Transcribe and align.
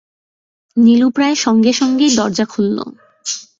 নীলু 0.77 1.07
প্রায় 1.09 1.35
সঙ্গে-সঙ্গেই 1.35 2.11
দরজা 2.15 2.45
খুলল। 2.45 2.77